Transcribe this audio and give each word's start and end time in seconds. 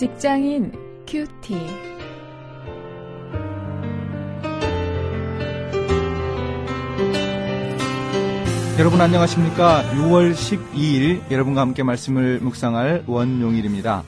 직장인 0.00 0.72
큐티. 1.06 1.54
여러분 8.78 8.98
안녕하십니까? 8.98 9.82
6월 9.92 10.32
12일 10.32 11.30
여러분과 11.30 11.60
함께 11.60 11.82
말씀을 11.82 12.40
묵상할 12.40 13.04
원용일입니다. 13.06 14.02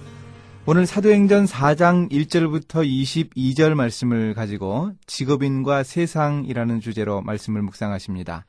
오늘 0.64 0.86
사도행전 0.86 1.44
4장 1.44 2.10
1절부터 2.10 2.88
22절 2.88 3.74
말씀을 3.74 4.32
가지고 4.32 4.92
직업인과 5.06 5.82
세상이라는 5.82 6.80
주제로 6.80 7.20
말씀을 7.20 7.60
묵상하십니다. 7.60 8.46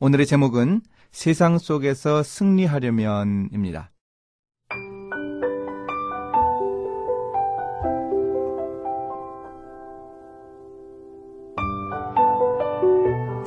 오늘의 0.00 0.24
제목은 0.24 0.80
세상 1.10 1.58
속에서 1.58 2.22
승리하려면입니다. 2.22 3.90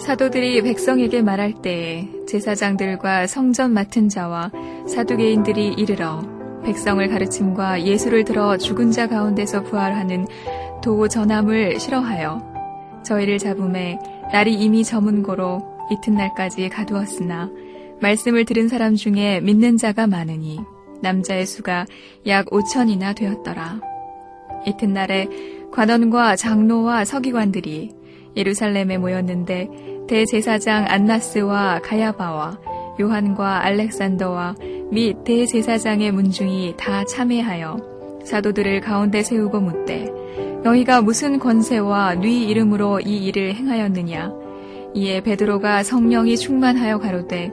사도들이 0.09 0.63
백성에게 0.63 1.21
말할 1.21 1.61
때에 1.61 2.09
제사장들과 2.27 3.27
성전 3.27 3.73
맡은 3.73 4.09
자와 4.09 4.51
사두개인들이 4.87 5.67
이르러 5.73 6.23
백성을 6.63 7.07
가르침과 7.07 7.83
예수를 7.83 8.23
들어 8.23 8.57
죽은 8.57 8.89
자 8.89 9.05
가운데서 9.05 9.65
부활하는 9.65 10.25
도 10.81 11.07
전함을 11.07 11.79
싫어하여 11.79 13.01
저희를 13.05 13.37
잡음에 13.37 13.99
날이 14.33 14.55
이미 14.55 14.83
저문 14.83 15.21
고로 15.21 15.61
이튿날까지 15.91 16.69
가두었으나 16.69 17.51
말씀을 18.01 18.45
들은 18.45 18.67
사람 18.67 18.95
중에 18.95 19.41
믿는 19.41 19.77
자가 19.77 20.07
많으니 20.07 20.59
남자의 21.03 21.45
수가 21.45 21.85
약 22.25 22.47
5천이나 22.47 23.15
되었더라. 23.15 23.79
이튿날에 24.65 25.27
관원과 25.71 26.35
장로와 26.35 27.05
서기관들이 27.05 27.98
예루살렘에 28.35 28.97
모였는데 28.97 29.69
대제사장 30.07 30.85
안나스와 30.87 31.79
가야바와 31.83 32.59
요한과 32.99 33.63
알렉산더와 33.65 34.55
및 34.91 35.23
대제사장의 35.23 36.11
문중이 36.11 36.75
다 36.77 37.03
참회하여 37.05 37.77
사도들을 38.25 38.81
가운데 38.81 39.23
세우고 39.23 39.59
묻되 39.59 40.11
너희가 40.63 41.01
무슨 41.01 41.39
권세와 41.39 42.15
네 42.15 42.43
이름으로 42.45 42.99
이 42.99 43.25
일을 43.25 43.55
행하였느냐? 43.55 44.33
이에 44.93 45.21
베드로가 45.21 45.83
성령이 45.83 46.35
충만하여 46.37 46.99
가로되 46.99 47.51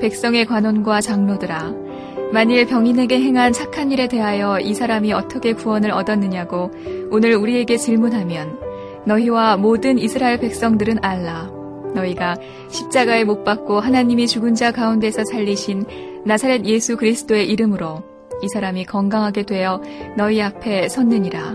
백성의 0.00 0.46
관원과 0.46 1.00
장로들아 1.00 1.74
만일 2.32 2.66
병인에게 2.66 3.20
행한 3.20 3.52
착한 3.52 3.92
일에 3.92 4.08
대하여 4.08 4.60
이 4.60 4.72
사람이 4.74 5.12
어떻게 5.12 5.52
구원을 5.52 5.90
얻었느냐고 5.90 6.70
오늘 7.10 7.34
우리에게 7.34 7.76
질문하면 7.76 8.69
너희와 9.06 9.56
모든 9.56 9.98
이스라엘 9.98 10.38
백성들은 10.38 10.98
알라 11.02 11.50
너희가 11.94 12.36
십자가에 12.68 13.24
못 13.24 13.44
박고 13.44 13.80
하나님이 13.80 14.26
죽은 14.26 14.54
자 14.54 14.70
가운데서 14.72 15.24
살리신 15.24 15.84
나사렛 16.24 16.64
예수 16.66 16.96
그리스도의 16.96 17.48
이름으로 17.48 18.02
이 18.42 18.48
사람이 18.48 18.84
건강하게 18.84 19.44
되어 19.44 19.82
너희 20.16 20.40
앞에 20.40 20.88
섰느니라. 20.88 21.54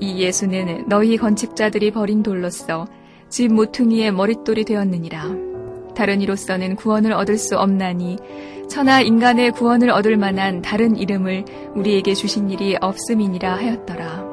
이 0.00 0.18
예수는 0.18 0.88
너희 0.88 1.16
건축자들이 1.16 1.90
버린 1.90 2.22
돌로서 2.22 2.86
집 3.28 3.52
모퉁이의 3.52 4.12
머릿돌이 4.12 4.64
되었느니라. 4.64 5.34
다른 5.94 6.20
이로서는 6.20 6.76
구원을 6.76 7.12
얻을 7.12 7.38
수 7.38 7.58
없나니 7.58 8.18
천하 8.68 9.00
인간의 9.00 9.52
구원을 9.52 9.90
얻을 9.90 10.16
만한 10.16 10.60
다른 10.60 10.96
이름을 10.96 11.44
우리에게 11.74 12.14
주신 12.14 12.50
일이 12.50 12.76
없음이니라 12.80 13.54
하였더라. 13.54 14.25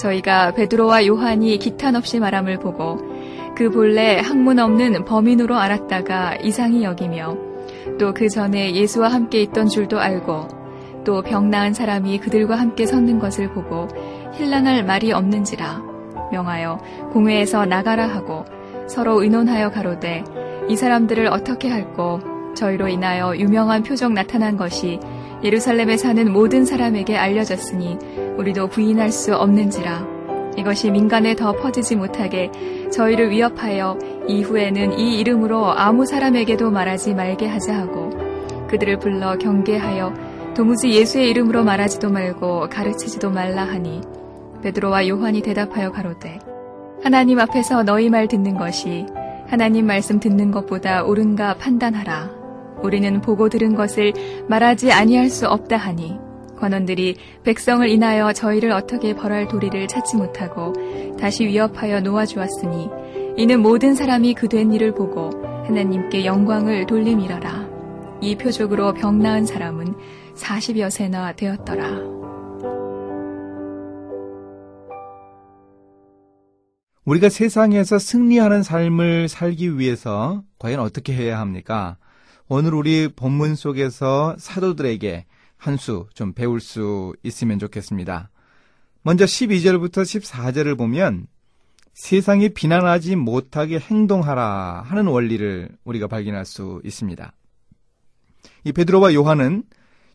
저희가 0.00 0.52
베드로와 0.52 1.06
요한이 1.06 1.58
기탄 1.58 1.94
없이 1.96 2.18
말함을 2.18 2.58
보고 2.58 2.98
그 3.56 3.70
본래 3.70 4.18
학문 4.18 4.58
없는 4.58 5.04
범인으로 5.04 5.56
알았다가 5.56 6.36
이상히 6.36 6.82
여기며 6.84 7.36
또 7.98 8.12
그 8.14 8.28
전에 8.28 8.74
예수와 8.74 9.08
함께 9.08 9.42
있던 9.42 9.68
줄도 9.68 10.00
알고 10.00 10.48
또 11.04 11.22
병 11.22 11.50
나은 11.50 11.74
사람이 11.74 12.18
그들과 12.18 12.56
함께 12.56 12.86
섰는 12.86 13.18
것을 13.18 13.52
보고 13.52 13.88
힐랑할 14.34 14.84
말이 14.84 15.12
없는지라 15.12 15.82
명하여 16.32 16.78
공회에서 17.12 17.66
나가라 17.66 18.06
하고 18.06 18.44
서로 18.86 19.22
의논하여 19.22 19.70
가로되 19.70 20.24
이 20.68 20.76
사람들을 20.76 21.26
어떻게 21.26 21.68
할꼬? 21.68 22.20
저희로 22.54 22.88
인하여 22.88 23.36
유명한 23.36 23.82
표적 23.82 24.12
나타난 24.12 24.56
것이 24.56 24.98
예루살렘에 25.42 25.96
사는 25.96 26.30
모든 26.32 26.64
사람에게 26.64 27.16
알려졌으니 27.16 27.98
우리도 28.36 28.68
부인할 28.68 29.10
수 29.10 29.34
없는지라. 29.34 30.20
이것이 30.56 30.90
민간에 30.90 31.34
더 31.34 31.52
퍼지지 31.52 31.96
못하게 31.96 32.50
저희를 32.92 33.30
위협하여 33.30 33.98
이후에는 34.28 34.98
이 34.98 35.18
이름으로 35.18 35.72
아무 35.72 36.04
사람에게도 36.04 36.70
말하지 36.70 37.14
말게 37.14 37.46
하자 37.46 37.74
하고 37.78 38.10
그들을 38.68 38.98
불러 38.98 39.38
경계하여 39.38 40.52
도무지 40.54 40.90
예수의 40.90 41.30
이름으로 41.30 41.64
말하지도 41.64 42.10
말고 42.10 42.68
가르치지도 42.68 43.30
말라 43.30 43.64
하니 43.64 44.00
베드로와 44.62 45.08
요한이 45.08 45.40
대답하여 45.42 45.92
가로되 45.92 46.38
하나님 47.02 47.38
앞에서 47.38 47.82
너희 47.82 48.10
말 48.10 48.28
듣는 48.28 48.56
것이 48.56 49.06
하나님 49.46 49.86
말씀 49.86 50.20
듣는 50.20 50.50
것보다 50.50 51.04
옳은가 51.04 51.54
판단하라 51.54 52.39
우리는 52.82 53.20
보고 53.20 53.48
들은 53.48 53.74
것을 53.74 54.12
말하지 54.48 54.92
아니할 54.92 55.30
수 55.30 55.46
없다 55.48 55.76
하니 55.76 56.16
관원들이 56.58 57.16
백성을 57.42 57.88
인하여 57.88 58.32
저희를 58.32 58.70
어떻게 58.72 59.14
벌할 59.14 59.48
도리를 59.48 59.88
찾지 59.88 60.16
못하고 60.16 60.74
다시 61.18 61.46
위협하여 61.46 62.00
놓아주었으니 62.00 62.90
이는 63.36 63.60
모든 63.60 63.94
사람이 63.94 64.34
그 64.34 64.48
된 64.48 64.72
일을 64.72 64.92
보고 64.92 65.30
하나님께 65.64 66.24
영광을 66.24 66.84
돌림이러라. 66.86 67.70
이 68.20 68.36
표적으로 68.36 68.92
병 68.92 69.18
나은 69.20 69.46
사람은 69.46 69.94
40여 70.34 70.90
세나 70.90 71.32
되었더라. 71.32 72.20
우리가 77.04 77.28
세상에서 77.28 77.98
승리하는 77.98 78.62
삶을 78.62 79.28
살기 79.28 79.78
위해서 79.78 80.42
과연 80.58 80.80
어떻게 80.80 81.14
해야 81.14 81.40
합니까? 81.40 81.96
오늘 82.52 82.74
우리 82.74 83.06
본문 83.14 83.54
속에서 83.54 84.34
사도들에게 84.36 85.24
한 85.56 85.76
수 85.76 86.08
좀 86.14 86.32
배울 86.32 86.60
수 86.60 87.14
있으면 87.22 87.60
좋겠습니다. 87.60 88.28
먼저 89.02 89.24
12절부터 89.24 90.02
14절을 90.02 90.76
보면 90.76 91.28
세상이 91.94 92.48
비난하지 92.48 93.14
못하게 93.14 93.78
행동하라 93.78 94.82
하는 94.84 95.06
원리를 95.06 95.68
우리가 95.84 96.08
발견할 96.08 96.44
수 96.44 96.80
있습니다. 96.84 97.32
이 98.64 98.72
베드로와 98.72 99.14
요한은 99.14 99.62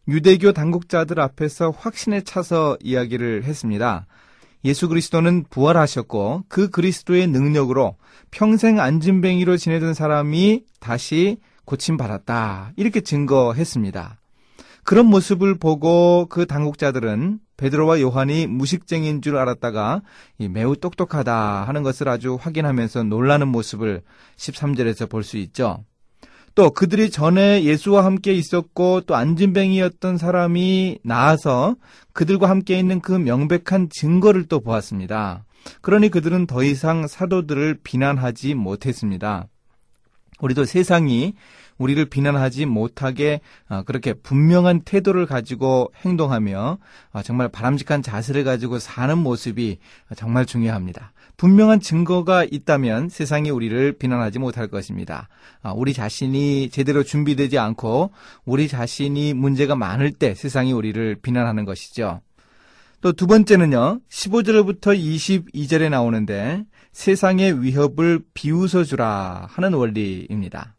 유대교 0.10 0.52
당국자들 0.52 1.22
앞에서 1.22 1.70
확신에 1.70 2.20
차서 2.20 2.78
이야기를 2.84 3.46
했습니다. 3.46 4.08
예수 4.66 4.90
그리스도는 4.90 5.46
부활하셨고 5.50 6.44
그 6.50 6.70
그리스도의 6.70 7.28
능력으로 7.28 7.96
평생 8.32 8.82
안진뱅이로 8.82 9.56
지내던 9.56 9.94
사람이 9.94 10.64
다시 10.82 11.38
고침받았다. 11.66 12.74
이렇게 12.76 13.02
증거했습니다. 13.02 14.20
그런 14.84 15.08
모습을 15.08 15.56
보고 15.58 16.28
그 16.30 16.46
당국자들은 16.46 17.40
베드로와 17.58 18.02
요한이 18.02 18.48
무식쟁인 18.48 19.22
줄 19.22 19.38
알았다가 19.38 20.02
매우 20.52 20.76
똑똑하다 20.76 21.64
하는 21.64 21.82
것을 21.82 22.08
아주 22.08 22.38
확인하면서 22.40 23.04
놀라는 23.04 23.48
모습을 23.48 24.02
13절에서 24.38 25.10
볼 25.10 25.24
수 25.24 25.38
있죠. 25.38 25.84
또 26.54 26.70
그들이 26.70 27.10
전에 27.10 27.64
예수와 27.64 28.06
함께 28.06 28.34
있었고 28.34 29.02
또 29.02 29.16
안진뱅이였던 29.16 30.18
사람이 30.18 31.00
나와서 31.04 31.76
그들과 32.14 32.50
함께 32.50 32.80
있는 32.80 33.02
그 33.02 33.12
명백한 33.12 33.90
증거를 33.90 34.46
또 34.46 34.62
보았습니다. 34.62 35.46
그러니 35.82 36.10
그들은 36.10 36.48
더 36.48 36.64
이상 36.64 37.08
사도들을 37.08 37.80
비난하지 37.84 38.54
못했습니다. 38.54 39.48
우리도 40.42 40.66
세상이 40.66 41.34
우리를 41.78 42.06
비난하지 42.06 42.66
못하게 42.66 43.42
어, 43.70 43.84
그렇게 43.84 44.14
분명한 44.14 44.82
태도를 44.82 45.26
가지고 45.26 45.92
행동하며 46.06 46.78
어, 47.12 47.22
정말 47.22 47.50
바람직한 47.50 48.02
자세를 48.02 48.44
가지고 48.44 48.80
사는 48.80 49.18
모습이 49.18 49.80
정말 50.16 50.46
중요합니다. 50.46 51.12
분명한 51.38 51.82
증거가 51.82 52.46
있다면 52.50 53.10
세상이 53.10 53.50
우리를 53.50 53.94
비난하지 53.94 54.40
못할 54.40 54.68
것입니다. 54.68 55.28
어, 55.64 55.74
우리 55.76 55.94
자신이 55.94 56.70
제대로 56.70 57.04
준비되지 57.04 57.58
않고 57.58 58.12
우리 58.46 58.68
자신이 58.68 59.34
문제가 59.34 59.76
많을 59.76 60.12
때 60.12 60.34
세상이 60.34 60.72
우리를 60.72 61.18
비난하는 61.22 61.66
것이죠. 61.66 62.22
또 63.02 63.12
두 63.12 63.28
번째는요, 63.28 64.00
15절부터 64.10 64.98
22절에 64.98 65.90
나오는데 65.90 66.66
세상의 66.96 67.62
위협을 67.62 68.22
비웃어 68.34 68.86
주라 68.86 69.48
하는 69.52 69.74
원리입니다. 69.74 70.76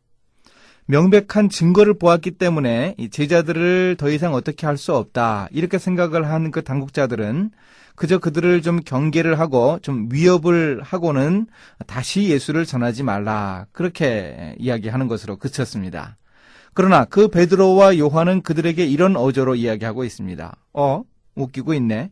명백한 0.87 1.51
증거를 1.51 1.99
보았기 1.99 2.33
때문에 2.33 2.95
이 2.97 3.11
제자들을 3.11 3.97
더 3.99 4.09
이상 4.09 4.33
어떻게 4.33 4.67
할 4.67 4.79
수 4.79 4.95
없다. 4.95 5.49
이렇게 5.53 5.79
생각을 5.79 6.27
한 6.31 6.51
그 6.51 6.65
당국자들은 6.65 7.51
그저 7.97 8.19
그들을 8.19 8.63
좀 8.63 8.81
경계를 8.81 9.39
하고 9.39 9.79
좀 9.83 10.09
위협을 10.11 10.81
하고는 10.83 11.49
다시 11.87 12.31
예수를 12.31 12.65
전하지 12.65 13.03
말라. 13.03 13.67
그렇게 13.73 14.55
이야기하는 14.59 15.09
것으로 15.09 15.37
그쳤습니다. 15.37 16.17
그러나 16.73 17.05
그 17.05 17.29
베드로와 17.29 17.99
요한은 17.99 18.41
그들에게 18.41 18.87
이런 18.87 19.17
어조로 19.17 19.55
이야기하고 19.57 20.05
있습니다. 20.05 20.57
어? 20.73 21.03
웃기고 21.35 21.75
있네. 21.75 22.11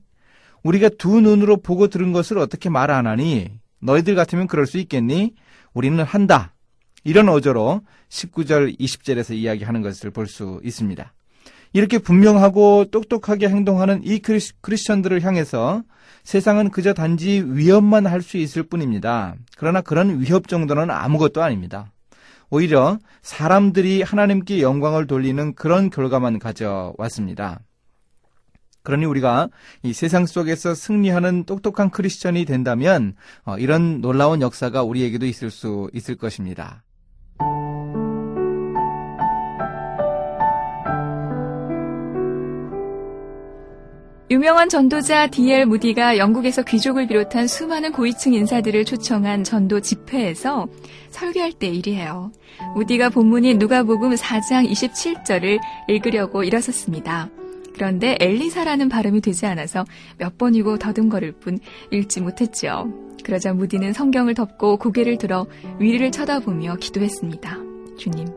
우리가 0.62 0.90
두 0.98 1.22
눈으로 1.22 1.56
보고 1.62 1.88
들은 1.88 2.12
것을 2.12 2.36
어떻게 2.38 2.68
말 2.68 2.90
안 2.90 3.06
하니? 3.06 3.63
너희들 3.84 4.14
같으면 4.14 4.46
그럴 4.46 4.66
수 4.66 4.78
있겠니? 4.78 5.34
우리는 5.72 6.02
한다. 6.02 6.54
이런 7.04 7.28
어조로 7.28 7.82
19절, 8.08 8.78
20절에서 8.80 9.34
이야기하는 9.34 9.82
것을 9.82 10.10
볼 10.10 10.26
수 10.26 10.60
있습니다. 10.64 11.12
이렇게 11.74 11.98
분명하고 11.98 12.86
똑똑하게 12.90 13.48
행동하는 13.48 14.00
이 14.04 14.20
크리스천들을 14.20 15.20
향해서 15.22 15.82
세상은 16.22 16.70
그저 16.70 16.94
단지 16.94 17.44
위협만 17.44 18.06
할 18.06 18.22
수 18.22 18.38
있을 18.38 18.62
뿐입니다. 18.62 19.34
그러나 19.58 19.80
그런 19.82 20.20
위협 20.20 20.48
정도는 20.48 20.90
아무것도 20.90 21.42
아닙니다. 21.42 21.92
오히려 22.48 22.98
사람들이 23.22 24.02
하나님께 24.02 24.62
영광을 24.62 25.06
돌리는 25.06 25.54
그런 25.54 25.90
결과만 25.90 26.38
가져왔습니다. 26.38 27.60
그러니 28.84 29.06
우리가 29.06 29.48
이 29.82 29.92
세상 29.92 30.26
속에서 30.26 30.74
승리하는 30.74 31.44
똑똑한 31.44 31.90
크리스천이 31.90 32.44
된다면 32.44 33.16
어, 33.44 33.56
이런 33.58 34.00
놀라운 34.00 34.42
역사가 34.42 34.82
우리에게도 34.82 35.26
있을 35.26 35.50
수 35.50 35.90
있을 35.92 36.16
것입니다. 36.16 36.84
유명한 44.30 44.68
전도자 44.68 45.28
D.L. 45.28 45.66
무디가 45.66 46.18
영국에서 46.18 46.62
귀족을 46.62 47.06
비롯한 47.06 47.46
수많은 47.46 47.92
고위층 47.92 48.34
인사들을 48.34 48.84
초청한 48.84 49.44
전도 49.44 49.80
집회에서 49.80 50.66
설교할 51.10 51.52
때 51.52 51.68
일이에요. 51.68 52.32
무디가 52.74 53.10
본문인 53.10 53.58
누가복음 53.58 54.14
4장 54.14 54.68
27절을 54.68 55.60
읽으려고 55.88 56.42
일어섰습니다. 56.42 57.30
그런데 57.74 58.16
엘리사라는 58.20 58.88
발음이 58.88 59.20
되지 59.20 59.46
않아서 59.46 59.84
몇 60.16 60.38
번이고 60.38 60.78
더듬거릴 60.78 61.32
뿐 61.32 61.58
읽지 61.90 62.20
못했지요. 62.20 62.92
그러자 63.24 63.52
무디는 63.52 63.92
성경을 63.92 64.34
덮고 64.34 64.76
고개를 64.78 65.18
들어 65.18 65.46
위를 65.78 66.10
쳐다보며 66.10 66.76
기도했습니다. 66.76 67.58
주님, 67.98 68.28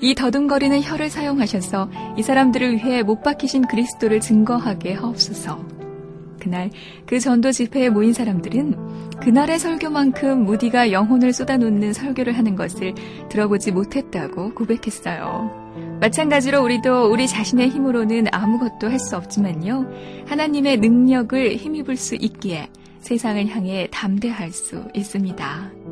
이 0.00 0.14
더듬거리는 0.14 0.82
혀를 0.82 1.10
사용하셔서 1.10 1.90
이 2.16 2.22
사람들을 2.22 2.74
위해 2.74 3.02
못 3.02 3.22
박히신 3.22 3.66
그리스도를 3.66 4.20
증거하게 4.20 4.94
하옵소서. 4.94 5.73
그날 6.44 6.70
그 7.06 7.18
전도 7.18 7.52
집회에 7.52 7.88
모인 7.88 8.12
사람들은 8.12 9.18
그날의 9.20 9.58
설교만큼 9.58 10.44
무디가 10.44 10.92
영혼을 10.92 11.32
쏟아놓는 11.32 11.94
설교를 11.94 12.36
하는 12.36 12.54
것을 12.54 12.94
들어보지 13.30 13.72
못했다고 13.72 14.54
고백했어요. 14.54 15.64
마찬가지로 16.00 16.62
우리도 16.62 17.10
우리 17.10 17.26
자신의 17.26 17.70
힘으로는 17.70 18.26
아무것도 18.30 18.90
할 18.90 18.98
수 18.98 19.16
없지만요. 19.16 19.90
하나님의 20.26 20.78
능력을 20.78 21.56
힘입을 21.56 21.96
수 21.96 22.14
있기에 22.14 22.68
세상을 23.00 23.48
향해 23.48 23.88
담대할 23.90 24.50
수 24.50 24.84
있습니다. 24.94 25.83